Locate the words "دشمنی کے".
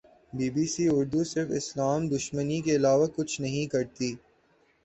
2.09-2.75